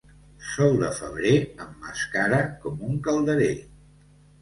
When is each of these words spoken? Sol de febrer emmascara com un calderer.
Sol 0.45 0.73
de 0.83 0.89
febrer 1.01 1.35
emmascara 1.67 2.43
com 2.67 2.85
un 2.91 3.01
calderer. 3.11 3.55